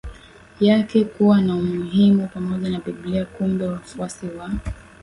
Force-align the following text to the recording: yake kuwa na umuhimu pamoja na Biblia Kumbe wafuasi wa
yake 0.59 1.03
kuwa 1.05 1.41
na 1.41 1.55
umuhimu 1.55 2.27
pamoja 2.33 2.69
na 2.69 2.79
Biblia 2.79 3.25
Kumbe 3.25 3.65
wafuasi 3.67 4.25
wa 4.25 4.51